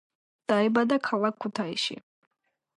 დაიბადა 0.51 0.97
ქალაქ 1.09 1.37
ქუთაისში. 1.45 2.01